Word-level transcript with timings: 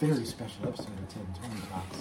very 0.00 0.24
special 0.24 0.66
episode 0.68 0.88
of 0.88 1.08
Ted 1.08 1.22
and 1.22 1.36
Tony 1.36 1.60
Talks. 1.70 1.98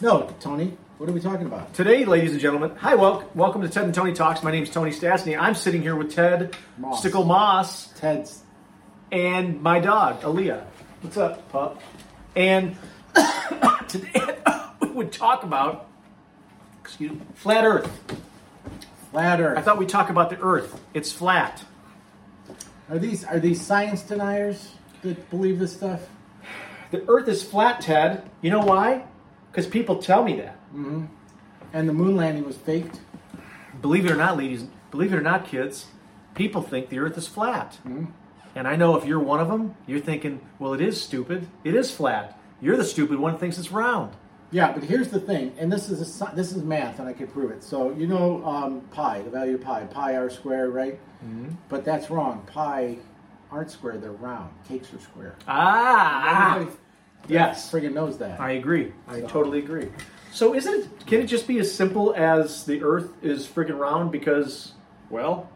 No, 0.00 0.34
Tony, 0.40 0.76
what 0.98 1.08
are 1.08 1.12
we 1.12 1.20
talking 1.20 1.46
about? 1.46 1.72
Today, 1.74 2.04
ladies 2.04 2.32
and 2.32 2.40
gentlemen, 2.40 2.74
hi, 2.76 2.94
wel- 2.96 3.28
welcome 3.34 3.62
to 3.62 3.68
Ted 3.68 3.84
and 3.84 3.94
Tony 3.94 4.12
Talks. 4.12 4.42
My 4.42 4.50
name 4.50 4.64
is 4.64 4.70
Tony 4.70 4.90
Stastny. 4.90 5.38
I'm 5.38 5.54
sitting 5.54 5.80
here 5.82 5.94
with 5.96 6.12
Ted 6.14 6.56
Moss. 6.76 7.00
Stickle 7.00 7.24
Moss 7.24 7.88
Ted's. 7.92 8.42
and 9.12 9.62
my 9.62 9.78
dog, 9.80 10.20
Aaliyah. 10.22 10.64
What's 11.02 11.16
up, 11.16 11.48
pup? 11.50 11.80
And 12.34 12.76
today 13.88 14.36
we 14.80 14.88
would 14.88 15.12
talk 15.12 15.44
about, 15.44 15.88
excuse 16.82 17.12
me, 17.12 17.20
flat 17.34 17.64
Earth. 17.64 17.90
Flat 19.12 19.40
Earth. 19.40 19.56
I 19.56 19.62
thought 19.62 19.78
we'd 19.78 19.88
talk 19.88 20.10
about 20.10 20.30
the 20.30 20.40
Earth. 20.40 20.80
It's 20.94 21.12
flat. 21.12 21.64
Are 22.90 22.98
these 22.98 23.24
are 23.24 23.38
these 23.38 23.60
science 23.60 24.02
deniers 24.02 24.72
that 25.02 25.30
believe 25.30 25.58
this 25.58 25.72
stuff? 25.74 26.00
The 26.90 27.04
Earth 27.08 27.28
is 27.28 27.42
flat, 27.42 27.80
Ted. 27.80 28.28
You 28.40 28.50
know 28.50 28.60
why? 28.60 29.04
Because 29.50 29.66
people 29.66 29.96
tell 29.96 30.24
me 30.24 30.36
that. 30.36 30.56
Mm-hmm. 30.74 31.06
And 31.72 31.88
the 31.88 31.92
moon 31.92 32.16
landing 32.16 32.44
was 32.44 32.56
faked. 32.56 33.00
Believe 33.80 34.06
it 34.06 34.10
or 34.10 34.16
not, 34.16 34.36
ladies, 34.36 34.64
believe 34.90 35.12
it 35.12 35.16
or 35.16 35.22
not, 35.22 35.46
kids, 35.46 35.86
people 36.34 36.62
think 36.62 36.88
the 36.88 36.98
Earth 36.98 37.16
is 37.18 37.28
flat. 37.28 37.78
Mm-hmm. 37.86 38.06
And 38.54 38.66
I 38.66 38.76
know 38.76 38.96
if 38.96 39.04
you're 39.04 39.20
one 39.20 39.40
of 39.40 39.48
them, 39.48 39.76
you're 39.86 40.00
thinking, 40.00 40.40
well, 40.58 40.72
it 40.72 40.80
is 40.80 41.00
stupid. 41.00 41.46
It 41.62 41.74
is 41.74 41.90
flat. 41.94 42.38
You're 42.60 42.76
the 42.76 42.84
stupid 42.84 43.18
one 43.18 43.34
who 43.34 43.38
thinks 43.38 43.58
it's 43.58 43.70
round. 43.70 44.14
Yeah, 44.50 44.72
but 44.72 44.82
here's 44.82 45.10
the 45.10 45.20
thing, 45.20 45.52
and 45.58 45.70
this 45.70 45.90
is 45.90 46.22
a, 46.22 46.34
this 46.34 46.52
is 46.52 46.62
math, 46.62 47.00
and 47.00 47.06
I 47.06 47.12
can 47.12 47.26
prove 47.26 47.50
it. 47.50 47.62
So 47.62 47.92
you 47.92 48.06
know 48.06 48.42
um, 48.46 48.80
pi, 48.92 49.20
the 49.20 49.28
value 49.28 49.56
of 49.56 49.60
pi, 49.60 49.84
pi 49.84 50.16
r 50.16 50.30
squared, 50.30 50.72
right? 50.72 50.98
Mm-hmm. 51.22 51.50
But 51.68 51.84
that's 51.84 52.10
wrong. 52.10 52.46
Pi 52.46 52.96
aren't 53.50 53.70
square; 53.70 53.98
they're 53.98 54.12
round. 54.12 54.50
Cakes 54.68 54.92
are 54.92 54.98
square. 55.00 55.36
Ah! 55.46 56.56
Everybody 56.56 56.76
Yes, 57.28 57.70
friggin' 57.70 57.92
knows 57.92 58.16
that. 58.18 58.40
I 58.40 58.52
agree. 58.52 58.92
I 59.08 59.20
So- 59.20 59.26
totally 59.26 59.58
agree. 59.58 59.88
So, 60.32 60.54
isn't 60.54 60.72
it? 60.72 61.06
Can 61.06 61.20
it 61.20 61.26
just 61.26 61.46
be 61.48 61.58
as 61.58 61.72
simple 61.74 62.14
as 62.16 62.64
the 62.64 62.82
Earth 62.82 63.12
is 63.22 63.46
freaking 63.46 63.78
round? 63.78 64.12
Because, 64.12 64.72
well, 65.10 65.48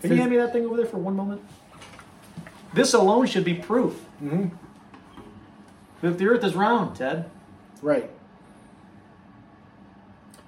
can 0.00 0.10
you 0.10 0.16
hand 0.18 0.30
me 0.30 0.36
that 0.36 0.52
thing 0.52 0.66
over 0.66 0.76
there 0.76 0.86
for 0.86 0.98
one 0.98 1.16
moment? 1.16 1.42
This 2.74 2.92
alone 2.92 3.26
should 3.26 3.44
be 3.44 3.54
proof 3.54 4.04
that 6.02 6.18
the 6.18 6.26
Earth 6.28 6.44
is 6.44 6.54
round, 6.54 6.96
Ted. 6.96 7.30
Right. 7.80 8.10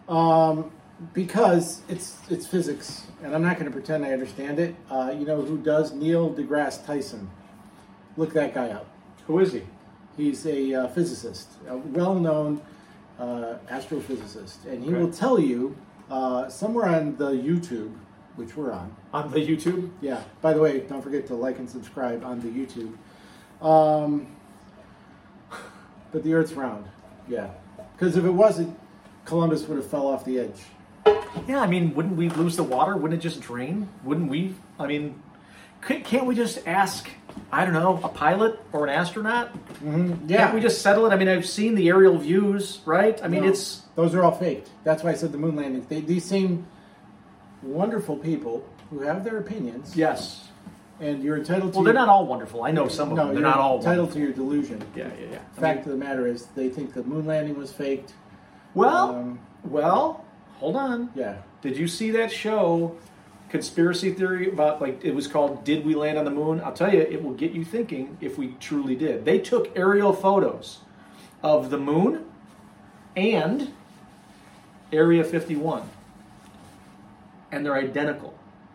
Um, 0.09 0.71
because 1.15 1.83
it's 1.89 2.19
it's 2.29 2.47
physics, 2.47 3.07
and 3.23 3.35
I'm 3.35 3.43
not 3.43 3.55
going 3.59 3.67
to 3.67 3.71
pretend 3.73 4.05
I 4.05 4.13
understand 4.13 4.59
it. 4.59 4.75
Uh, 4.91 5.15
you 5.17 5.25
know 5.27 5.41
who 5.43 5.59
does? 5.59 5.93
Neil 5.93 6.31
deGrasse 6.33 6.85
Tyson. 6.87 7.31
Look 8.17 8.33
that 8.33 8.53
guy 8.55 8.71
up. 8.71 8.87
Who 9.27 9.39
is 9.39 9.53
he? 9.53 9.63
He's 10.17 10.45
a 10.47 10.75
uh, 10.75 10.89
physicist, 10.89 11.49
a 11.69 11.77
well-known 11.77 12.61
uh, 13.21 13.55
astrophysicist, 13.71 14.65
and 14.67 14.83
he 14.83 14.91
Okay. 14.91 15.01
will 15.01 15.13
tell 15.13 15.39
you 15.39 15.77
uh, 16.11 16.49
somewhere 16.49 16.87
on 16.87 17.17
the 17.17 17.31
YouTube, 17.31 17.95
which 18.35 18.57
we're 18.57 18.73
on. 18.73 18.97
On 19.13 19.31
the 19.31 19.39
YouTube? 19.39 19.91
Yeah. 20.01 20.23
By 20.43 20.53
the 20.55 20.61
way, 20.61 20.81
don't 20.81 21.03
forget 21.03 21.27
to 21.29 21.35
like 21.37 21.59
and 21.61 21.71
subscribe 21.71 22.25
on 22.25 22.41
the 22.41 22.49
YouTube. 22.49 22.97
Um, 23.65 24.27
but 26.11 26.25
the 26.25 26.35
Earth's 26.35 26.53
round. 26.55 26.87
Yeah. 27.29 27.51
Because 27.95 28.17
if 28.17 28.25
it 28.25 28.31
wasn't, 28.31 28.77
Columbus 29.25 29.63
would 29.69 29.77
have 29.77 29.89
fell 29.89 30.07
off 30.09 30.25
the 30.25 30.39
edge. 30.41 30.61
Yeah, 31.47 31.61
I 31.61 31.67
mean, 31.67 31.95
wouldn't 31.95 32.17
we 32.17 32.29
lose 32.31 32.57
the 32.57 32.63
water? 32.65 32.97
Wouldn't 32.97 33.21
it 33.21 33.23
just 33.23 33.41
drain? 33.41 33.89
Wouldn't 34.05 34.31
we? 34.31 34.55
I 34.79 34.87
mean, 34.87 35.23
can't 35.83 36.27
we 36.27 36.35
just 36.35 36.67
ask, 36.67 37.09
I 37.53 37.65
don't 37.65 37.75
know, 37.75 38.01
a 38.03 38.09
pilot 38.09 38.59
or 38.73 38.85
an 38.87 38.91
astronaut? 38.91 39.51
Can't 39.83 40.55
we 40.55 40.61
just 40.61 40.83
settle 40.83 41.07
it? 41.07 41.13
I 41.13 41.17
mean, 41.17 41.29
I've 41.29 41.47
seen 41.47 41.75
the 41.75 41.89
aerial 41.89 42.19
views, 42.19 42.81
right? 42.85 43.19
I 43.23 43.29
mean, 43.29 43.43
No, 43.43 43.49
it's. 43.51 43.83
those 43.95 44.15
are 44.15 44.25
all 44.25 44.33
faked. 44.33 44.71
That's 44.85 45.03
why 45.03 45.11
I 45.11 45.15
said 45.15 45.33
the 45.33 45.39
moon 45.39 45.57
landing. 45.57 45.87
They, 45.89 46.01
these 46.01 46.25
seem 46.25 46.67
wonderful 47.63 48.17
people 48.17 48.67
who 48.91 49.01
have 49.01 49.25
their 49.25 49.39
opinions. 49.39 49.97
Yes. 49.97 50.49
And 51.01 51.23
you're 51.23 51.37
entitled 51.37 51.73
to. 51.73 51.79
Well, 51.79 51.85
they're 51.85 51.95
not 51.95 52.09
all 52.09 52.27
wonderful. 52.27 52.65
I 52.65 52.73
know 52.73 52.89
some 52.89 53.11
of 53.13 53.17
No, 53.17 53.27
them. 53.27 53.35
They're 53.35 53.43
not 53.45 53.59
all 53.59 53.79
entitled 53.79 54.09
wonderful. 54.09 54.21
to 54.21 54.27
your 54.27 54.33
delusion. 54.33 54.83
Yeah, 54.97 55.09
yeah, 55.21 55.27
yeah. 55.33 55.39
I 55.57 55.61
Fact 55.61 55.87
mean, 55.87 55.95
of 55.95 55.99
the 56.01 56.05
matter 56.05 56.27
is, 56.27 56.47
they 56.57 56.69
think 56.69 56.93
the 56.93 57.05
moon 57.05 57.25
landing 57.27 57.57
was 57.57 57.73
faked. 57.73 58.15
well, 58.75 59.15
Um, 59.15 59.39
well, 59.63 60.25
hold 60.59 60.77
on. 60.77 61.11
Yeah. 61.15 61.39
Did 61.63 61.77
you 61.77 61.89
see 61.89 62.11
that 62.13 62.31
show, 62.31 62.97
conspiracy 63.49 64.13
theory 64.13 64.49
about 64.49 64.81
like 64.81 65.05
it 65.05 65.15
was 65.15 65.27
called 65.27 65.65
"Did 65.65 65.85
We 65.85 65.95
Land 65.95 66.19
on 66.19 66.25
the 66.25 66.31
Moon"? 66.31 66.61
I'll 66.61 66.73
tell 66.73 66.93
you, 66.93 67.01
it 67.01 67.23
will 67.23 67.35
get 67.35 67.53
you 67.53 67.65
thinking 67.65 68.17
if 68.21 68.39
we 68.39 68.55
truly 68.61 68.97
did. 68.97 69.25
They 69.25 69.39
took 69.39 69.77
aerial 69.77 70.13
photos 70.13 70.81
of 71.43 71.71
the 71.71 71.79
moon 71.79 72.25
and 73.17 73.73
Area 74.93 75.23
51, 75.23 75.89
and 77.53 77.65
they're 77.65 77.75
identical. 77.75 78.35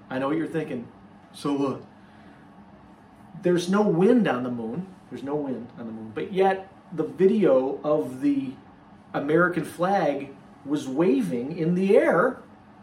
I 0.09 0.19
know 0.19 0.27
what 0.27 0.37
you're 0.37 0.47
thinking. 0.47 0.87
So 1.33 1.53
what? 1.53 1.81
There's 3.41 3.69
no 3.69 3.81
wind 3.81 4.27
on 4.27 4.43
the 4.43 4.51
moon. 4.51 4.87
There's 5.09 5.23
no 5.23 5.35
wind 5.35 5.69
on 5.79 5.87
the 5.87 5.91
moon, 5.91 6.11
but 6.13 6.31
yet 6.33 6.71
the 6.91 7.03
video 7.03 7.79
of 7.83 8.21
the 8.21 8.51
American 9.13 9.65
flag 9.65 10.29
was 10.65 10.87
waving 10.87 11.57
in 11.57 11.75
the 11.75 11.97
air. 11.97 12.37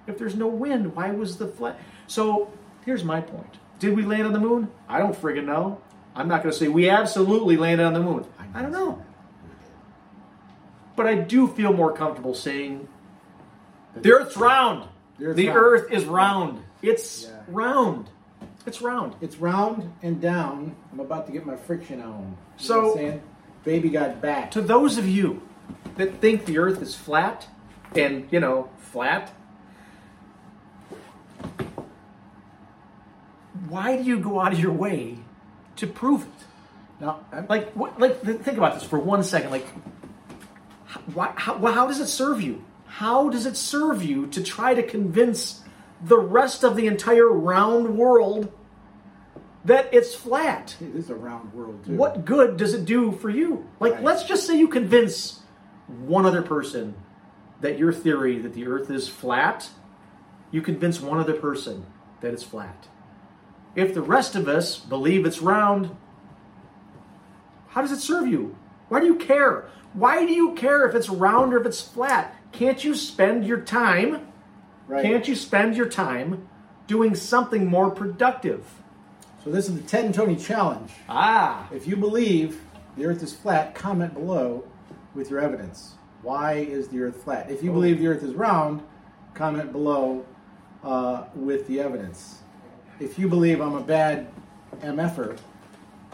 If 0.06 0.18
there's 0.18 0.34
no 0.36 0.46
wind, 0.48 0.94
why 0.94 1.10
was 1.10 1.36
the 1.38 1.46
flag? 1.46 1.76
So 2.06 2.50
here's 2.84 3.04
my 3.04 3.20
point. 3.20 3.58
Did 3.78 3.96
we 3.96 4.02
land 4.02 4.26
on 4.26 4.32
the 4.32 4.40
moon? 4.40 4.70
I 4.88 4.98
don't 4.98 5.14
friggin' 5.14 5.44
know. 5.44 5.80
I'm 6.14 6.28
not 6.28 6.42
going 6.42 6.52
to 6.52 6.58
say 6.58 6.68
we 6.68 6.90
absolutely 6.90 7.56
landed 7.56 7.84
on 7.84 7.94
the 7.94 8.00
moon. 8.00 8.26
I 8.54 8.62
don't 8.62 8.72
know. 8.72 9.02
But 10.96 11.06
I 11.06 11.14
do 11.14 11.46
feel 11.48 11.72
more 11.72 11.92
comfortable 11.92 12.34
saying 12.34 12.88
the 13.96 14.12
Earth's 14.12 14.36
round. 14.36 14.88
The 15.18 15.26
Earth's 15.26 15.36
The 15.36 15.46
round. 15.48 15.58
Earth 15.58 15.92
is 15.92 16.04
round. 16.04 16.62
It's 16.82 17.24
Yeah. 17.28 17.40
round. 17.48 18.10
It's 18.66 18.82
round. 18.82 19.14
It's 19.20 19.36
round 19.36 19.92
and 20.02 20.20
down. 20.20 20.74
I'm 20.92 21.00
about 21.00 21.26
to 21.26 21.32
get 21.32 21.46
my 21.46 21.56
friction 21.56 22.00
on. 22.02 22.36
You 22.58 22.64
So- 22.66 22.74
know 22.74 22.80
what 22.88 22.90
I'm 22.90 22.96
saying? 22.98 23.22
Baby 23.64 23.88
got 23.90 24.20
back. 24.20 24.50
To 24.52 24.60
those 24.60 24.98
of 24.98 25.06
you 25.08 25.42
that 25.96 26.20
think 26.20 26.44
the 26.46 26.58
Earth 26.58 26.82
is 26.82 26.94
flat, 26.94 27.48
and 27.94 28.26
you 28.30 28.40
know, 28.40 28.68
flat, 28.78 29.32
why 33.68 33.96
do 33.96 34.02
you 34.02 34.18
go 34.18 34.40
out 34.40 34.52
of 34.52 34.60
your 34.60 34.72
way 34.72 35.18
to 35.76 35.86
prove 35.86 36.22
it? 36.22 36.28
Now, 37.00 37.20
Like, 37.48 37.72
what, 37.72 37.98
like, 37.98 38.22
th- 38.22 38.40
think 38.40 38.58
about 38.58 38.74
this 38.74 38.82
for 38.84 38.98
one 38.98 39.22
second. 39.22 39.50
Like, 39.50 39.66
why, 41.14 41.32
how, 41.36 41.56
how 41.58 41.86
does 41.86 42.00
it 42.00 42.08
serve 42.08 42.42
you? 42.42 42.64
How 42.86 43.28
does 43.30 43.46
it 43.46 43.56
serve 43.56 44.02
you 44.02 44.26
to 44.28 44.42
try 44.42 44.74
to 44.74 44.82
convince 44.82 45.62
the 46.04 46.18
rest 46.18 46.64
of 46.64 46.76
the 46.76 46.86
entire 46.86 47.28
round 47.28 47.96
world 47.96 48.52
that 49.64 49.88
it's 49.92 50.14
flat? 50.14 50.76
It 50.80 50.94
is 50.96 51.08
a 51.10 51.14
round 51.14 51.54
world 51.54 51.84
too. 51.86 51.96
What 51.96 52.24
good 52.24 52.56
does 52.56 52.74
it 52.74 52.84
do 52.84 53.12
for 53.12 53.30
you? 53.30 53.66
Like, 53.78 53.94
Right. 53.94 54.04
let's 54.04 54.24
just 54.24 54.46
say 54.46 54.58
you 54.58 54.68
convince 54.68 55.40
one 55.86 56.26
other 56.26 56.42
person 56.42 56.94
that 57.60 57.78
your 57.78 57.92
theory 57.92 58.38
that 58.38 58.54
the 58.54 58.66
earth 58.66 58.90
is 58.90 59.08
flat, 59.08 59.68
you 60.50 60.62
convince 60.62 61.00
one 61.00 61.18
other 61.18 61.34
person 61.34 61.86
that 62.20 62.32
it's 62.32 62.42
flat. 62.42 62.88
If 63.76 63.94
the 63.94 64.02
rest 64.02 64.34
of 64.34 64.48
us 64.48 64.78
believe 64.78 65.24
it's 65.26 65.40
round, 65.40 65.94
how 67.68 67.82
does 67.82 67.92
it 67.92 68.00
serve 68.00 68.26
you? 68.26 68.56
Why 68.88 69.00
do 69.00 69.06
you 69.06 69.16
care? 69.16 69.68
Why 69.92 70.26
do 70.26 70.32
you 70.32 70.54
care 70.54 70.86
if 70.88 70.94
it's 70.94 71.08
round 71.08 71.54
or 71.54 71.60
if 71.60 71.66
it's 71.66 71.80
flat? 71.80 72.34
Can't 72.52 72.82
you 72.82 72.94
spend 72.94 73.44
your 73.46 73.60
time? 73.60 74.26
Right. 74.88 75.04
Can't 75.04 75.26
you 75.28 75.36
spend 75.36 75.76
your 75.76 75.88
time 75.88 76.48
doing 76.88 77.14
something 77.14 77.66
more 77.66 77.90
productive? 77.90 78.66
So 79.44 79.50
this 79.50 79.68
is 79.68 79.76
the 79.76 79.82
Ted 79.82 80.04
and 80.04 80.14
Tony 80.14 80.36
challenge. 80.36 80.90
Ah, 81.08 81.68
If 81.72 81.86
you 81.86 81.96
believe 81.96 82.60
the 82.96 83.06
Earth 83.06 83.22
is 83.22 83.32
flat, 83.32 83.74
comment 83.74 84.14
below 84.14 84.64
with 85.14 85.30
your 85.30 85.40
evidence. 85.40 85.94
Why 86.22 86.54
is 86.54 86.88
the 86.88 87.00
Earth 87.00 87.22
flat? 87.22 87.50
If 87.50 87.62
you 87.62 87.72
believe 87.72 87.98
the 87.98 88.06
Earth 88.08 88.22
is 88.22 88.34
round, 88.34 88.82
comment 89.34 89.72
below 89.72 90.24
uh, 90.84 91.24
with 91.34 91.66
the 91.66 91.80
evidence. 91.80 92.40
If 92.98 93.18
you 93.18 93.28
believe 93.28 93.60
I'm 93.60 93.74
a 93.74 93.80
bad 93.82 94.28
MFer, 94.80 95.38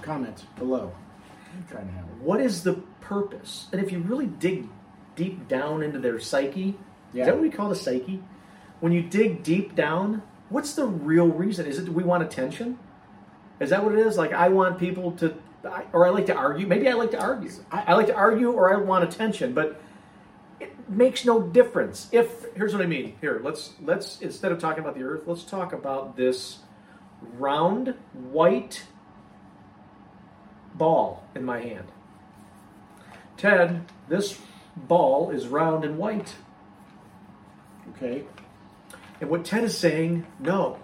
comment 0.02 0.44
below. 0.56 0.92
I'm 1.54 1.66
trying 1.70 1.86
to 1.88 1.92
have 1.94 2.04
it. 2.04 2.12
what 2.22 2.40
is 2.40 2.62
the 2.62 2.74
purpose? 3.00 3.66
And 3.72 3.80
if 3.80 3.90
you 3.90 3.98
really 4.00 4.26
dig 4.26 4.68
deep 5.16 5.48
down 5.48 5.82
into 5.82 5.98
their 5.98 6.20
psyche, 6.20 6.76
Yeah. 7.12 7.22
is 7.22 7.26
that 7.28 7.34
what 7.34 7.42
we 7.42 7.50
call 7.50 7.68
the 7.68 7.74
psyche? 7.74 8.22
When 8.80 8.92
you 8.92 9.02
dig 9.02 9.42
deep 9.42 9.74
down, 9.74 10.22
what's 10.50 10.74
the 10.74 10.84
real 10.86 11.28
reason? 11.28 11.66
Is 11.66 11.78
it 11.78 11.88
we 11.88 12.04
want 12.04 12.22
attention? 12.22 12.78
Is 13.58 13.70
that 13.70 13.82
what 13.82 13.94
it 13.94 14.06
is? 14.06 14.16
Like 14.18 14.32
I 14.32 14.48
want 14.48 14.78
people 14.78 15.12
to, 15.12 15.34
I- 15.64 15.84
or 15.92 16.06
I 16.06 16.10
like 16.10 16.26
to 16.26 16.34
argue. 16.34 16.66
Maybe 16.66 16.88
I 16.88 16.92
like 16.92 17.10
to 17.12 17.20
argue. 17.20 17.50
I, 17.72 17.84
I 17.88 17.94
like 17.94 18.06
to 18.08 18.14
argue, 18.14 18.52
or 18.52 18.72
I 18.72 18.76
want 18.76 19.02
attention. 19.04 19.54
But 19.54 19.80
makes 20.88 21.24
no 21.24 21.42
difference. 21.42 22.08
If 22.12 22.46
here's 22.54 22.72
what 22.72 22.82
I 22.82 22.86
mean. 22.86 23.16
Here, 23.20 23.40
let's 23.42 23.74
let's 23.82 24.20
instead 24.20 24.52
of 24.52 24.58
talking 24.58 24.82
about 24.82 24.94
the 24.94 25.02
Earth, 25.02 25.22
let's 25.26 25.44
talk 25.44 25.72
about 25.72 26.16
this 26.16 26.58
round 27.38 27.94
white 28.12 28.84
ball 30.74 31.24
in 31.34 31.44
my 31.44 31.60
hand. 31.60 31.86
Ted, 33.36 33.84
this 34.08 34.38
ball 34.76 35.30
is 35.30 35.48
round 35.48 35.84
and 35.84 35.98
white. 35.98 36.34
Okay. 37.90 38.24
And 39.20 39.30
what 39.30 39.44
Ted 39.44 39.64
is 39.64 39.76
saying, 39.76 40.26
no, 40.38 40.78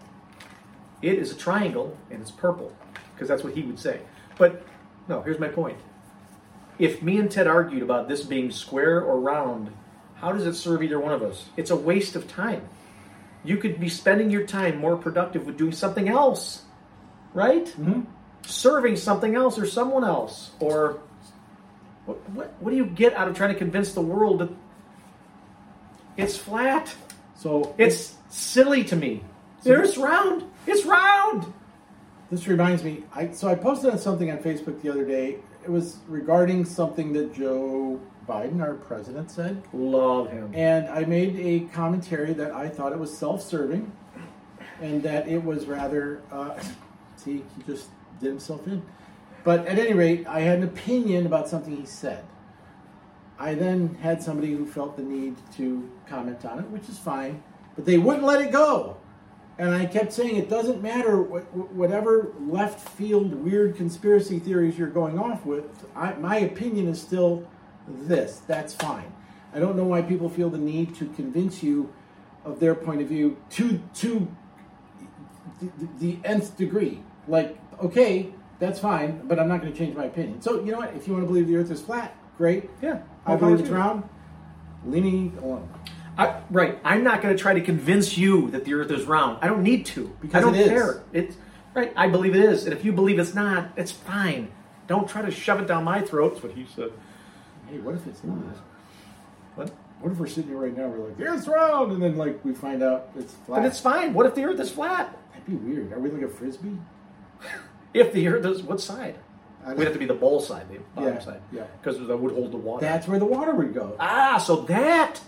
it 1.02 1.18
is 1.18 1.32
a 1.32 1.34
triangle 1.34 1.96
and 2.10 2.22
it's 2.22 2.30
purple, 2.30 2.74
because 3.14 3.28
that's 3.28 3.44
what 3.44 3.54
he 3.54 3.62
would 3.62 3.78
say. 3.78 4.00
But 4.38 4.66
no, 5.08 5.20
here's 5.22 5.38
my 5.38 5.48
point. 5.48 5.78
If 6.78 7.02
me 7.02 7.18
and 7.18 7.30
Ted 7.30 7.46
argued 7.46 7.82
about 7.82 8.08
this 8.08 8.22
being 8.22 8.50
square 8.50 9.02
or 9.02 9.20
round, 9.20 9.72
how 10.22 10.30
does 10.30 10.46
it 10.46 10.54
serve 10.54 10.84
either 10.84 11.00
one 11.00 11.12
of 11.12 11.22
us? 11.22 11.46
It's 11.56 11.70
a 11.70 11.76
waste 11.76 12.14
of 12.14 12.28
time. 12.28 12.68
You 13.44 13.56
could 13.56 13.80
be 13.80 13.88
spending 13.88 14.30
your 14.30 14.46
time 14.46 14.78
more 14.78 14.96
productive 14.96 15.46
with 15.46 15.58
doing 15.58 15.72
something 15.72 16.08
else, 16.08 16.62
right? 17.34 17.66
Mm-hmm. 17.66 18.02
Serving 18.46 18.96
something 18.96 19.34
else 19.34 19.58
or 19.58 19.66
someone 19.66 20.04
else. 20.04 20.52
Or 20.60 21.00
what, 22.06 22.30
what, 22.30 22.54
what 22.60 22.70
do 22.70 22.76
you 22.76 22.86
get 22.86 23.14
out 23.14 23.26
of 23.26 23.36
trying 23.36 23.52
to 23.52 23.58
convince 23.58 23.94
the 23.94 24.00
world 24.00 24.38
that 24.38 24.50
it's 26.16 26.36
flat? 26.36 26.94
So 27.36 27.74
It's 27.76 28.14
silly 28.30 28.84
to 28.84 28.94
me. 28.94 29.24
It's 29.82 29.98
round. 29.98 30.44
It's 30.68 30.84
round. 30.84 31.52
This 32.30 32.46
reminds 32.46 32.84
me. 32.84 33.02
I 33.12 33.32
so 33.32 33.48
I 33.48 33.56
posted 33.56 33.90
on 33.90 33.98
something 33.98 34.30
on 34.30 34.38
Facebook 34.38 34.80
the 34.82 34.90
other 34.90 35.04
day. 35.04 35.38
It 35.64 35.70
was 35.70 35.98
regarding 36.08 36.64
something 36.64 37.12
that 37.12 37.34
Joe 37.34 38.00
Biden, 38.28 38.60
our 38.60 38.74
president, 38.74 39.30
said, 39.30 39.62
Love 39.72 40.30
him. 40.30 40.50
and 40.54 40.88
I 40.88 41.04
made 41.04 41.36
a 41.38 41.68
commentary 41.72 42.32
that 42.34 42.52
I 42.52 42.68
thought 42.68 42.92
it 42.92 42.98
was 42.98 43.16
self-serving, 43.16 43.90
and 44.80 45.02
that 45.02 45.28
it 45.28 45.42
was 45.42 45.66
rather. 45.66 46.22
Uh, 46.30 46.60
see, 47.16 47.44
he 47.56 47.62
just 47.66 47.88
did 48.20 48.28
himself 48.28 48.66
in. 48.66 48.82
But 49.44 49.66
at 49.66 49.78
any 49.78 49.92
rate, 49.92 50.26
I 50.26 50.40
had 50.40 50.58
an 50.58 50.64
opinion 50.64 51.26
about 51.26 51.48
something 51.48 51.76
he 51.76 51.86
said. 51.86 52.24
I 53.38 53.54
then 53.54 53.96
had 53.96 54.22
somebody 54.22 54.52
who 54.52 54.66
felt 54.66 54.96
the 54.96 55.02
need 55.02 55.36
to 55.56 55.90
comment 56.06 56.44
on 56.44 56.60
it, 56.60 56.70
which 56.70 56.88
is 56.88 56.98
fine, 56.98 57.42
but 57.74 57.84
they 57.84 57.98
wouldn't 57.98 58.24
let 58.24 58.40
it 58.40 58.52
go. 58.52 58.96
And 59.58 59.74
I 59.74 59.86
kept 59.86 60.12
saying 60.12 60.36
it 60.36 60.48
doesn't 60.48 60.82
matter 60.82 61.20
what, 61.20 61.42
whatever 61.72 62.32
left 62.40 62.88
field 62.88 63.34
weird 63.34 63.76
conspiracy 63.76 64.38
theories 64.38 64.78
you're 64.78 64.88
going 64.88 65.18
off 65.18 65.44
with. 65.44 65.86
I, 65.94 66.14
my 66.14 66.38
opinion 66.38 66.88
is 66.88 67.00
still 67.00 67.46
this. 67.86 68.40
That's 68.46 68.74
fine. 68.74 69.12
I 69.54 69.58
don't 69.58 69.76
know 69.76 69.84
why 69.84 70.02
people 70.02 70.28
feel 70.28 70.48
the 70.48 70.58
need 70.58 70.94
to 70.96 71.06
convince 71.10 71.62
you 71.62 71.92
of 72.44 72.60
their 72.60 72.74
point 72.74 73.02
of 73.02 73.08
view 73.08 73.36
to 73.50 73.80
to 73.94 74.28
the, 75.60 75.88
the 75.98 76.18
nth 76.24 76.56
degree. 76.56 77.02
Like, 77.28 77.58
okay, 77.82 78.32
that's 78.58 78.80
fine, 78.80 79.26
but 79.26 79.38
I'm 79.38 79.48
not 79.48 79.60
going 79.60 79.72
to 79.72 79.78
change 79.78 79.94
my 79.96 80.04
opinion. 80.04 80.40
So 80.40 80.64
you 80.64 80.72
know 80.72 80.78
what? 80.78 80.94
If 80.94 81.06
you 81.06 81.12
want 81.12 81.24
to 81.24 81.28
believe 81.28 81.46
the 81.46 81.56
Earth 81.56 81.70
is 81.70 81.82
flat, 81.82 82.16
great. 82.38 82.70
Yeah. 82.80 83.02
I 83.26 83.36
believe 83.36 83.60
it's 83.60 83.68
round. 83.68 84.08
Leave 84.84 85.04
me 85.04 85.32
alone. 85.40 85.68
I, 86.18 86.40
right. 86.50 86.78
I'm 86.84 87.02
not 87.04 87.22
going 87.22 87.34
to 87.36 87.40
try 87.42 87.54
to 87.54 87.60
convince 87.60 88.16
you 88.18 88.50
that 88.50 88.64
the 88.64 88.74
Earth 88.74 88.90
is 88.90 89.04
round. 89.06 89.38
I 89.40 89.46
don't 89.46 89.62
need 89.62 89.86
to. 89.86 90.14
Because 90.20 90.36
I 90.36 90.40
don't 90.40 90.54
it 90.54 90.68
care. 90.68 91.02
It's 91.12 91.36
right. 91.74 91.92
I 91.96 92.08
believe 92.08 92.34
it 92.34 92.44
is, 92.44 92.64
and 92.64 92.72
if 92.74 92.84
you 92.84 92.92
believe 92.92 93.18
it's 93.18 93.34
not, 93.34 93.70
it's 93.76 93.92
fine. 93.92 94.50
Don't 94.88 95.08
try 95.08 95.22
to 95.22 95.30
shove 95.30 95.60
it 95.60 95.66
down 95.66 95.84
my 95.84 96.00
throat. 96.02 96.32
That's 96.34 96.42
what 96.42 96.52
he 96.52 96.66
said. 96.74 96.90
Hey, 97.70 97.78
what 97.78 97.94
if 97.94 98.06
it's 98.06 98.22
not? 98.24 98.36
What? 99.54 99.70
What 100.00 100.12
if 100.12 100.18
we're 100.18 100.26
sitting 100.26 100.50
here 100.50 100.58
right 100.58 100.76
now? 100.76 100.88
We're 100.88 101.06
like, 101.06 101.16
the 101.16 101.24
Earth's 101.24 101.46
round, 101.46 101.92
and 101.92 102.02
then 102.02 102.16
like 102.16 102.44
we 102.44 102.52
find 102.52 102.82
out 102.82 103.08
it's 103.16 103.32
flat. 103.46 103.60
But 103.62 103.66
it's 103.66 103.80
fine. 103.80 104.12
What 104.14 104.26
if 104.26 104.34
the 104.34 104.44
Earth 104.44 104.60
is 104.60 104.70
flat? 104.70 105.16
That'd 105.32 105.46
be 105.46 105.54
weird. 105.54 105.92
Are 105.92 105.98
we 106.00 106.10
like 106.10 106.22
a 106.22 106.28
frisbee? 106.28 106.76
If 107.94 108.14
the 108.14 108.26
Earth 108.28 108.46
is 108.46 108.62
what 108.62 108.80
side? 108.80 109.16
We'd 109.76 109.84
have 109.84 109.92
to 109.92 109.98
be 109.98 110.06
the 110.06 110.14
bowl 110.14 110.40
side, 110.40 110.66
the 110.70 110.78
bottom 110.94 111.12
Yeah, 111.12 111.20
side, 111.20 111.42
yeah. 111.52 111.64
because 111.80 111.98
that 112.06 112.16
would 112.16 112.32
hold 112.32 112.50
the 112.52 112.56
water. 112.56 112.80
That's 112.80 113.06
where 113.06 113.18
the 113.18 113.26
water 113.26 113.54
would 113.54 113.74
go. 113.74 113.96
ah, 114.00 114.38
so 114.38 114.62
that 114.62 115.20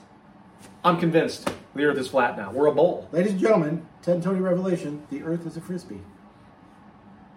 I'm 0.85 0.99
convinced 0.99 1.51
the 1.75 1.85
Earth 1.85 1.97
is 1.97 2.09
flat 2.09 2.37
now. 2.37 2.53
We're 2.53 2.67
a 2.67 2.75
bowl. 2.75 3.09
Ladies 3.11 3.33
and 3.33 3.41
gentlemen, 3.41 3.87
Ted 4.03 4.17
and 4.17 4.23
Tony 4.23 4.41
Revelation: 4.41 5.07
the 5.11 5.23
Earth 5.23 5.47
is 5.47 5.57
a 5.57 5.61
frisbee. 5.61 6.03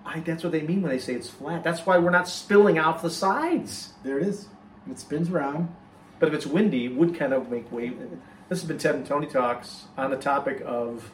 I, 0.06 0.20
that's 0.20 0.44
what 0.44 0.52
they 0.52 0.62
mean 0.62 0.82
when 0.82 0.92
they 0.92 1.00
say 1.00 1.14
it's 1.14 1.30
flat. 1.30 1.64
That's 1.64 1.86
why 1.86 1.98
we're 1.98 2.12
not 2.12 2.28
spilling 2.28 2.78
out 2.78 3.02
the 3.02 3.10
sides. 3.10 3.94
There 4.04 4.18
it 4.18 4.28
is. 4.28 4.48
It 4.90 5.00
spins 5.00 5.30
around. 5.30 5.74
But 6.20 6.30
if 6.30 6.34
it's 6.34 6.46
windy, 6.46 6.86
it 6.86 6.96
would 6.96 7.16
kind 7.16 7.34
of 7.34 7.50
make 7.50 7.72
wave. 7.72 7.98
This 8.50 8.62
has 8.62 8.68
been 8.68 8.78
Ted 8.78 8.96
and 8.96 9.06
Tony 9.06 9.28
Talks 9.28 9.86
on 9.98 10.10
the 10.10 10.18
topic 10.18 10.62
of 10.66 11.12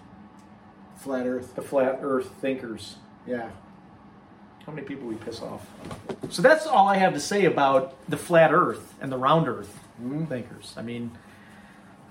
Flat 0.96 1.26
Earth. 1.26 1.56
the 1.56 1.62
flat 1.62 2.00
Earth 2.02 2.32
thinkers. 2.40 2.98
Yeah. 3.28 3.50
How 4.66 4.72
many 4.72 4.88
people 4.88 5.08
we 5.08 5.16
piss 5.16 5.42
off? 5.42 5.68
So 6.30 6.42
that's 6.42 6.66
all 6.66 6.88
I 6.88 6.98
have 6.98 7.14
to 7.14 7.20
say 7.20 7.46
about 7.46 7.96
the 8.08 8.16
flat 8.16 8.54
Earth 8.54 8.94
and 9.02 9.12
the 9.12 9.18
round 9.18 9.48
Earth 9.48 9.80
mm-hmm. 10.02 10.26
thinkers. 10.26 10.74
I 10.78 10.84
mean, 10.84 11.12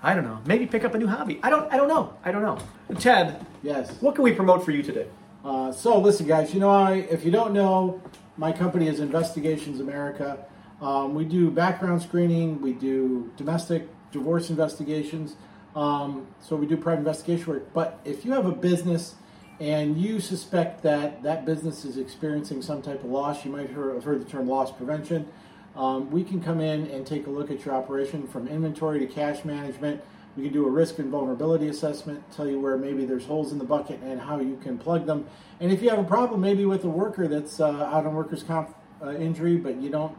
I 0.05 0.13
don't 0.13 0.25
know. 0.25 0.39
Maybe 0.45 0.65
pick 0.67 0.83
up 0.83 0.93
a 0.93 0.97
new 0.97 1.07
hobby. 1.07 1.39
I 1.41 1.49
don't. 1.49 1.71
I 1.73 1.77
don't 1.77 1.87
know. 1.87 2.13
I 2.25 2.31
don't 2.33 2.41
know. 2.41 2.57
Ted, 2.99 3.45
Yes. 3.63 3.89
what 4.01 4.15
can 4.15 4.23
we 4.25 4.33
promote 4.33 4.63
for 4.65 4.71
you 4.71 4.83
today? 4.83 5.07
Uh, 5.45 5.71
so 5.71 5.97
listen, 5.97 6.27
guys. 6.27 6.53
You 6.53 6.59
know, 6.59 6.69
I 6.69 6.93
if 7.09 7.23
you 7.23 7.31
don't 7.31 7.53
know, 7.53 8.01
my 8.37 8.51
company 8.51 8.87
is 8.87 8.99
Investigations 8.99 9.79
America. 9.79 10.45
Um, 10.81 11.15
we 11.15 11.23
do 11.23 11.49
background 11.49 12.01
screening. 12.01 12.61
We 12.61 12.73
do 12.73 13.31
domestic 13.37 13.87
divorce 14.11 14.49
investigations. 14.49 15.37
Um, 15.73 16.27
so 16.41 16.57
we 16.57 16.67
do 16.67 16.75
private 16.75 16.99
investigation 16.99 17.47
work. 17.47 17.73
But 17.73 17.99
if 18.03 18.25
you 18.25 18.33
have 18.33 18.45
a 18.45 18.51
business 18.51 19.15
and 19.61 19.97
you 19.97 20.19
suspect 20.19 20.83
that 20.83 21.23
that 21.23 21.45
business 21.45 21.85
is 21.85 21.97
experiencing 21.97 22.61
some 22.61 22.81
type 22.81 23.03
of 23.05 23.09
loss, 23.09 23.45
you 23.45 23.51
might 23.51 23.69
have 23.69 24.03
heard 24.03 24.19
the 24.21 24.29
term 24.29 24.47
loss 24.49 24.69
prevention. 24.71 25.27
Um, 25.75 26.11
we 26.11 26.23
can 26.23 26.41
come 26.41 26.61
in 26.61 26.87
and 26.87 27.05
take 27.05 27.25
a 27.27 27.29
look 27.29 27.49
at 27.49 27.65
your 27.65 27.73
operation 27.73 28.27
from 28.27 28.47
inventory 28.47 28.99
to 28.99 29.07
cash 29.07 29.43
management. 29.43 30.01
We 30.37 30.43
can 30.43 30.53
do 30.53 30.65
a 30.65 30.69
risk 30.69 30.99
and 30.99 31.09
vulnerability 31.09 31.67
assessment, 31.67 32.23
tell 32.31 32.47
you 32.47 32.59
where 32.59 32.77
maybe 32.77 33.05
there's 33.05 33.25
holes 33.25 33.51
in 33.51 33.57
the 33.57 33.63
bucket 33.63 33.99
and 34.01 34.19
how 34.19 34.39
you 34.39 34.57
can 34.63 34.77
plug 34.77 35.05
them. 35.05 35.25
And 35.59 35.71
if 35.71 35.81
you 35.81 35.89
have 35.89 35.99
a 35.99 36.03
problem, 36.03 36.41
maybe 36.41 36.65
with 36.65 36.83
a 36.83 36.89
worker 36.89 37.27
that's 37.27 37.59
uh, 37.59 37.71
out 37.71 38.05
on 38.05 38.13
workers' 38.13 38.43
comp 38.43 38.75
uh, 39.01 39.11
injury, 39.11 39.57
but 39.57 39.75
you 39.77 39.89
don't 39.89 40.15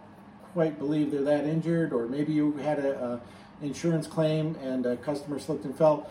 quite 0.52 0.78
believe 0.78 1.10
they're 1.10 1.22
that 1.22 1.46
injured, 1.46 1.92
or 1.92 2.06
maybe 2.06 2.32
you 2.32 2.52
had 2.58 2.78
a, 2.78 3.20
a 3.60 3.64
insurance 3.64 4.06
claim 4.06 4.56
and 4.62 4.86
a 4.86 4.96
customer 4.96 5.38
slipped 5.38 5.64
and 5.64 5.76
fell. 5.76 6.08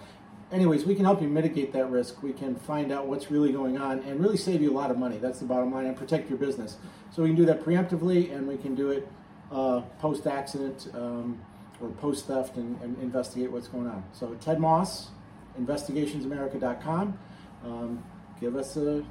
Anyways, 0.51 0.85
we 0.85 0.95
can 0.95 1.05
help 1.05 1.21
you 1.21 1.27
mitigate 1.27 1.71
that 1.73 1.89
risk. 1.89 2.21
We 2.21 2.33
can 2.33 2.55
find 2.55 2.91
out 2.91 3.07
what's 3.07 3.31
really 3.31 3.51
going 3.51 3.77
on 3.77 3.99
and 3.99 4.19
really 4.19 4.37
save 4.37 4.61
you 4.61 4.71
a 4.71 4.77
lot 4.77 4.91
of 4.91 4.97
money. 4.97 5.17
That's 5.17 5.39
the 5.39 5.45
bottom 5.45 5.71
line, 5.71 5.85
and 5.85 5.95
protect 5.95 6.29
your 6.29 6.37
business. 6.37 6.77
So 7.11 7.23
we 7.23 7.29
can 7.29 7.37
do 7.37 7.45
that 7.45 7.63
preemptively, 7.63 8.35
and 8.35 8.47
we 8.47 8.57
can 8.57 8.75
do 8.75 8.89
it 8.89 9.07
uh, 9.53 9.81
post 9.99 10.27
accident 10.27 10.89
um, 10.93 11.39
or 11.79 11.89
post 11.89 12.25
theft 12.27 12.57
and, 12.57 12.81
and 12.81 12.97
investigate 12.99 13.51
what's 13.51 13.67
going 13.67 13.87
on. 13.87 14.03
So 14.13 14.33
Ted 14.41 14.59
Moss, 14.59 15.09
investigationsamerica.com. 15.59 17.17
Um, 17.63 18.03
give 18.41 18.55
us 18.55 18.75
a 18.75 19.03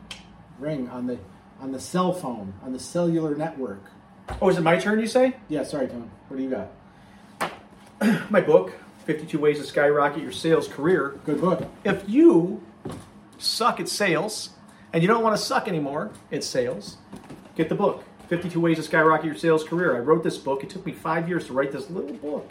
ring 0.58 0.88
on 0.88 1.06
the 1.06 1.18
on 1.60 1.72
the 1.72 1.80
cell 1.80 2.12
phone 2.12 2.52
on 2.62 2.72
the 2.72 2.78
cellular 2.78 3.36
network. 3.36 3.84
Oh, 4.40 4.48
is 4.48 4.58
it 4.58 4.62
my 4.62 4.76
turn? 4.78 4.98
You 4.98 5.06
say? 5.06 5.36
Yeah, 5.48 5.62
sorry, 5.62 5.88
Tom. 5.88 6.10
What 6.28 6.36
do 6.36 6.42
you 6.42 6.50
got? 6.50 8.30
My 8.30 8.40
book, 8.40 8.72
52 9.04 9.38
Ways 9.38 9.58
to 9.58 9.64
Skyrocket 9.64 10.22
Your 10.22 10.32
Sales 10.32 10.68
Career. 10.68 11.20
Good 11.24 11.40
book. 11.40 11.68
If 11.84 12.08
you 12.08 12.60
suck 13.38 13.80
at 13.80 13.88
sales 13.88 14.50
and 14.92 15.02
you 15.02 15.08
don't 15.08 15.22
want 15.22 15.36
to 15.36 15.42
suck 15.42 15.68
anymore 15.68 16.10
at 16.30 16.44
sales, 16.44 16.96
get 17.56 17.68
the 17.68 17.74
book 17.74 18.04
52 18.32 18.60
Ways 18.60 18.78
to 18.78 18.82
Skyrocket 18.82 19.26
Your 19.26 19.34
Sales 19.34 19.62
Career. 19.62 19.94
I 19.94 19.98
wrote 19.98 20.22
this 20.22 20.38
book. 20.38 20.64
It 20.64 20.70
took 20.70 20.86
me 20.86 20.92
five 20.92 21.28
years 21.28 21.48
to 21.48 21.52
write 21.52 21.70
this 21.70 21.90
little 21.90 22.14
book. 22.14 22.50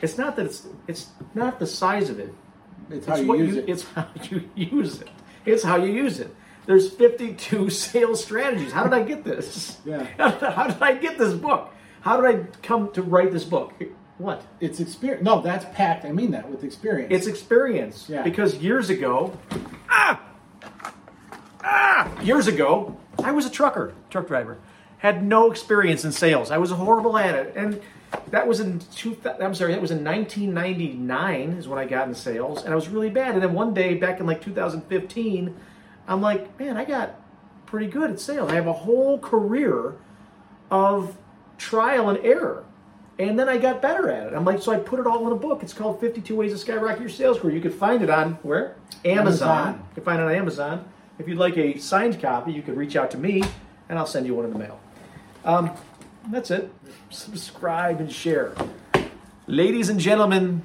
It's 0.00 0.16
not 0.16 0.36
that 0.36 0.46
it's 0.46 0.68
it's 0.86 1.08
not 1.34 1.58
the 1.58 1.66
size 1.66 2.10
of 2.10 2.20
it. 2.20 2.32
It's 2.88 3.04
how 3.04 3.16
It's 3.16 3.22
you 3.26 3.34
use 3.34 3.54
you, 3.56 3.62
it. 3.62 3.68
It's 3.68 3.82
how 3.82 4.06
you 4.30 4.48
use 4.54 5.00
it. 5.00 5.08
It's 5.44 5.64
how 5.64 5.78
you 5.78 5.92
use 5.92 6.20
it. 6.20 6.32
There's 6.66 6.92
52 6.92 7.70
sales 7.86 8.22
strategies. 8.22 8.70
How 8.70 8.84
did 8.84 8.92
I 8.92 9.02
get 9.02 9.24
this? 9.24 9.78
Yeah. 9.84 10.04
How 10.16 10.68
did 10.68 10.80
I 10.80 10.94
get 10.94 11.18
this 11.18 11.34
book? 11.34 11.74
How 12.02 12.20
did 12.20 12.36
I 12.36 12.46
come 12.62 12.92
to 12.92 13.02
write 13.02 13.32
this 13.32 13.42
book? 13.44 13.72
What? 14.18 14.44
It's 14.60 14.78
experience. 14.78 15.24
No, 15.24 15.40
that's 15.40 15.64
packed. 15.74 16.04
I 16.04 16.12
mean 16.12 16.30
that 16.30 16.48
with 16.48 16.62
experience. 16.62 17.12
It's 17.12 17.26
experience. 17.26 18.06
Yeah. 18.08 18.22
Because 18.22 18.54
years 18.58 18.90
ago, 18.90 19.36
ah, 19.90 20.20
ah, 21.64 22.20
years 22.22 22.46
ago, 22.46 22.96
I 23.24 23.32
was 23.32 23.44
a 23.44 23.50
trucker, 23.50 23.94
truck 24.10 24.28
driver, 24.28 24.58
had 24.98 25.24
no 25.24 25.50
experience 25.50 26.04
in 26.04 26.12
sales. 26.12 26.50
I 26.50 26.58
was 26.58 26.70
horrible 26.70 27.16
at 27.16 27.34
it, 27.34 27.54
and 27.56 27.80
that 28.30 28.46
was 28.46 28.60
in 28.60 28.80
two. 28.94 29.16
I'm 29.40 29.54
sorry, 29.54 29.72
that 29.72 29.80
was 29.80 29.90
in 29.90 30.04
1999 30.04 31.50
is 31.52 31.68
when 31.68 31.78
I 31.78 31.86
got 31.86 32.08
in 32.08 32.14
sales, 32.14 32.64
and 32.64 32.72
I 32.72 32.76
was 32.76 32.88
really 32.88 33.10
bad. 33.10 33.34
And 33.34 33.42
then 33.42 33.54
one 33.54 33.74
day, 33.74 33.94
back 33.94 34.20
in 34.20 34.26
like 34.26 34.42
2015, 34.42 35.56
I'm 36.06 36.20
like, 36.20 36.58
man, 36.58 36.76
I 36.76 36.84
got 36.84 37.20
pretty 37.66 37.86
good 37.86 38.10
at 38.10 38.20
sales. 38.20 38.50
I 38.50 38.54
have 38.54 38.66
a 38.66 38.72
whole 38.72 39.18
career 39.18 39.94
of 40.70 41.16
trial 41.58 42.08
and 42.08 42.24
error. 42.24 42.64
And 43.18 43.36
then 43.36 43.48
I 43.48 43.58
got 43.58 43.82
better 43.82 44.08
at 44.08 44.28
it. 44.28 44.36
I'm 44.36 44.44
like, 44.44 44.62
so 44.62 44.70
I 44.72 44.78
put 44.78 45.00
it 45.00 45.06
all 45.06 45.26
in 45.26 45.32
a 45.32 45.36
book. 45.36 45.62
It's 45.64 45.72
called 45.72 46.00
52 46.00 46.36
Ways 46.36 46.52
to 46.52 46.58
Skyrocket 46.58 47.00
Your 47.00 47.08
Sales 47.08 47.40
Career. 47.40 47.56
You 47.56 47.60
can 47.60 47.72
find 47.72 48.00
it 48.00 48.08
on 48.08 48.34
where? 48.42 48.76
Amazon. 49.04 49.18
Amazon. 49.18 49.74
You 49.74 49.94
can 49.96 50.04
find 50.04 50.20
it 50.20 50.24
on 50.24 50.34
Amazon. 50.34 50.88
If 51.18 51.26
you'd 51.26 51.36
like 51.36 51.56
a 51.56 51.78
signed 51.78 52.20
copy, 52.22 52.52
you 52.52 52.62
could 52.62 52.76
reach 52.76 52.94
out 52.94 53.10
to 53.10 53.18
me 53.18 53.42
and 53.88 53.98
I'll 53.98 54.06
send 54.06 54.24
you 54.26 54.34
one 54.34 54.44
in 54.44 54.52
the 54.52 54.58
mail. 54.58 54.78
Um, 55.44 55.70
that's 56.30 56.50
it. 56.50 56.72
Subscribe 57.10 58.00
and 58.00 58.12
share. 58.12 58.54
Ladies 59.46 59.88
and 59.88 59.98
gentlemen, 59.98 60.62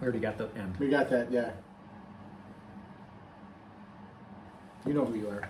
we 0.00 0.04
already 0.04 0.20
got 0.20 0.38
the 0.38 0.48
end. 0.56 0.76
We 0.78 0.88
got 0.88 1.10
that, 1.10 1.30
yeah. 1.30 1.50
You 4.86 4.94
know 4.94 5.04
who 5.04 5.14
you 5.18 5.28
are. 5.28 5.48